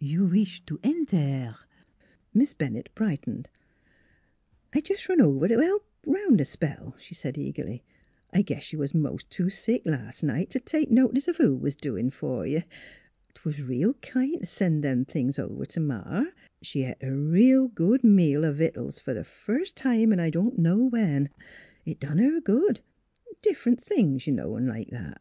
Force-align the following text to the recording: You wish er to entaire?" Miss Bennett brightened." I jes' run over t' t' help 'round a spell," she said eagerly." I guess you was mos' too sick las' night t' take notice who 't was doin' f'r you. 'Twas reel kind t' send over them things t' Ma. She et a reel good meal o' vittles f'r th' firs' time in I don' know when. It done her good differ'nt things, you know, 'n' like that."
You 0.00 0.24
wish 0.24 0.58
er 0.58 0.62
to 0.66 0.80
entaire?" 0.82 1.54
Miss 2.34 2.52
Bennett 2.52 2.88
brightened." 2.96 3.48
I 4.74 4.82
jes' 4.84 5.08
run 5.08 5.20
over 5.20 5.46
t' 5.46 5.54
t' 5.54 5.62
help 5.62 5.86
'round 6.04 6.40
a 6.40 6.44
spell," 6.44 6.96
she 6.98 7.14
said 7.14 7.38
eagerly." 7.38 7.84
I 8.32 8.42
guess 8.42 8.72
you 8.72 8.80
was 8.80 8.92
mos' 8.92 9.22
too 9.30 9.50
sick 9.50 9.82
las' 9.86 10.24
night 10.24 10.50
t' 10.50 10.58
take 10.58 10.90
notice 10.90 11.26
who 11.26 11.32
't 11.54 11.60
was 11.62 11.76
doin' 11.76 12.10
f'r 12.10 12.50
you. 12.50 12.64
'Twas 13.34 13.62
reel 13.62 13.94
kind 14.02 14.40
t' 14.40 14.46
send 14.48 14.84
over 14.84 14.96
them 14.96 15.04
things 15.04 15.36
t' 15.36 15.80
Ma. 15.80 16.24
She 16.60 16.84
et 16.84 16.98
a 17.00 17.12
reel 17.14 17.68
good 17.68 18.02
meal 18.02 18.44
o' 18.44 18.52
vittles 18.52 18.98
f'r 18.98 19.22
th' 19.22 19.24
firs' 19.26 19.72
time 19.72 20.12
in 20.12 20.18
I 20.18 20.30
don' 20.30 20.60
know 20.60 20.86
when. 20.88 21.28
It 21.86 22.00
done 22.00 22.18
her 22.18 22.40
good 22.40 22.80
differ'nt 23.42 23.78
things, 23.80 24.26
you 24.26 24.32
know, 24.32 24.56
'n' 24.56 24.66
like 24.66 24.90
that." 24.90 25.20